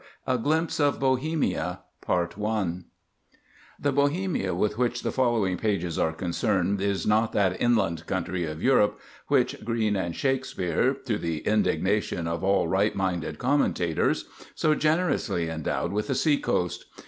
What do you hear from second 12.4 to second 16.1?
all right minded commentators, so generously endowed with